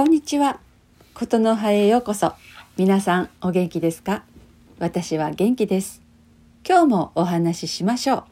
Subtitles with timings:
[0.00, 0.60] こんにちは。
[1.12, 2.32] ことの葉へようこそ。
[2.78, 4.24] 皆さんお元気ですか？
[4.78, 6.00] 私は元気です。
[6.66, 8.24] 今日もお話ししましょう。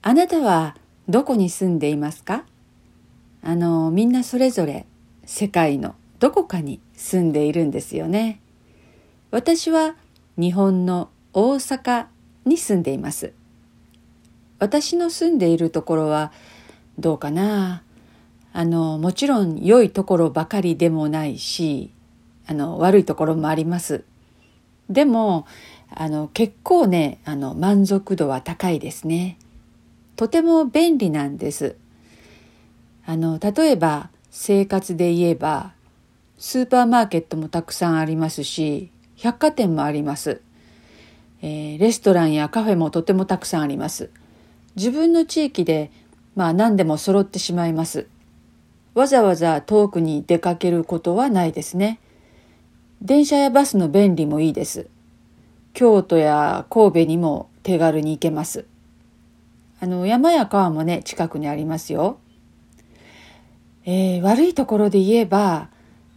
[0.00, 0.74] あなたは
[1.06, 2.46] どこに住んでいますか？
[3.42, 4.86] あの、みんなそれぞれ
[5.26, 8.40] 世界のどこかに住んでいるんですよね。
[9.32, 9.96] 私は
[10.38, 12.06] 日本の大阪
[12.46, 13.34] に住んでいます。
[14.60, 16.32] 私の住んでいるところは
[16.98, 17.82] どうかな？
[18.56, 21.90] あのもちろん良いところばかりでもないし
[22.46, 24.04] あの悪いところもあります。
[24.88, 25.44] でも
[25.90, 29.38] あの結構ねあの満足度は高いですね。
[30.14, 31.74] とても便利なんです。
[33.04, 35.72] あの例えば生活で言えば
[36.38, 40.40] スーパーマーケットもたくさんありますし百貨店もあります、
[41.42, 44.10] えー、レストランやカフェもとてもたくさんあります。
[44.76, 45.90] 自分の地域で
[46.36, 48.06] まあ何でも揃ってしまいます。
[48.94, 51.98] わざわざ遠くに出かけることはないですね。
[53.02, 54.86] 電車やバスの便利もいいです。
[55.72, 58.66] 京都や神戸にも手軽に行けます。
[59.80, 62.18] あの山や川もね近くにありますよ。
[63.84, 65.68] えー、悪いところで言えば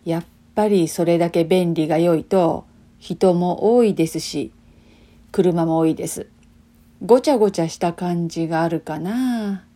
[0.06, 2.66] やっぱりそれだけ便利が良いと
[3.00, 4.54] 人も多いですし
[5.32, 6.28] 車も多いです。
[7.06, 9.67] ごちゃごちゃした感じがあるかな。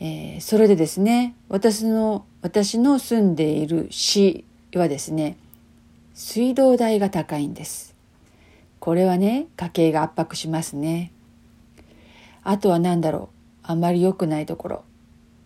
[0.00, 4.44] えー、それでですね私の私の住んでいる市
[4.74, 5.36] はですね
[6.14, 7.94] 水道代が高いんです。
[8.78, 11.12] これはね家計が圧迫しますね。
[12.42, 13.30] あとは何だろ
[13.64, 14.84] うあまり良くないところ。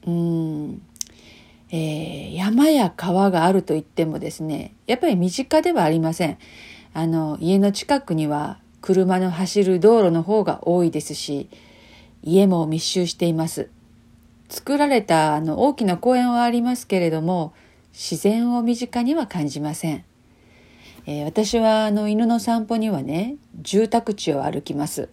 [0.07, 0.83] うん、
[1.71, 6.39] えー、山や川があると言ってもですねやっぱり身近ではありません。
[6.93, 11.49] あの家の近くには車の走る道路の方が多いですし
[12.23, 13.71] 家も密集しています。
[14.51, 17.55] 作られたあの大きな公園はありますけれども
[17.93, 20.05] 自然を身近には感じません、
[21.07, 25.09] えー、私はあの犬の散歩にはね住宅地を歩きます。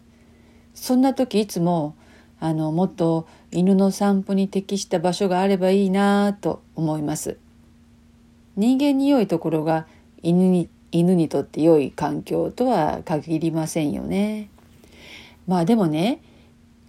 [0.73, 1.95] そんな時いつも
[2.39, 7.37] あのもっと犬の散歩に適した場所があればいいなと思います。
[8.55, 9.87] 人間に良いところが
[10.21, 14.49] 犬に犬にとって良い環境とは限りませんよね。
[15.47, 16.21] まあでもね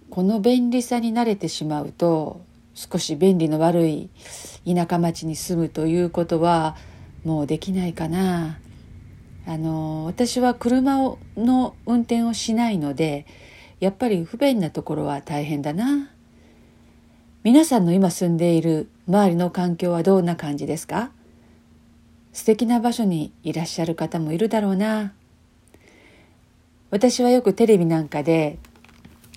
[0.09, 2.41] この便利さに慣れてしまうと
[2.73, 4.09] 少し便利の悪い
[4.65, 6.75] 田舎町に住むということは
[7.23, 8.59] もうできないかな。
[9.45, 13.25] あの私は車をの運転をしないので
[13.79, 16.11] やっぱり不便なところは大変だな。
[17.43, 21.11] 皆さんの今住んでいる周りの環境はどんな感じですか？
[22.33, 25.13] 素敵な場所にいらっしゃる方もいるだろうな。
[26.91, 28.59] 私はよくテレビなんかで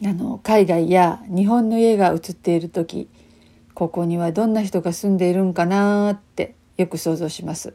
[0.05, 3.09] あの海外や日本の家が映っている時
[3.75, 7.75] ここにはどんな人が住んでいるんかなってよく想像します。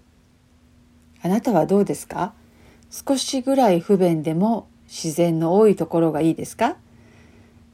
[1.22, 2.34] あなたはどうですか？
[2.90, 6.78] 少しぐらい不便でも自然の多いところがいいですか？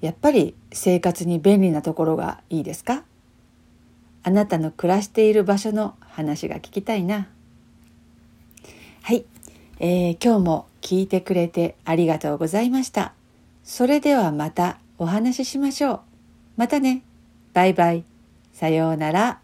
[0.02, 3.04] やっぱり生活に便利なところがいいですか？
[4.24, 7.28] あなたの暮らしている場所の話が聞きたいな。
[9.02, 9.26] はい、
[9.80, 13.14] えー、今日も聞いてくれてありがとうございました。
[13.64, 16.02] それではまたお話ししましょう。
[16.58, 17.04] またね。
[17.54, 18.04] バイバイ。
[18.52, 19.43] さようなら。